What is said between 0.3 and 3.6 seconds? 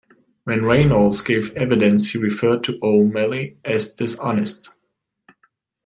When Reynolds gave evidence he referred to O'Malley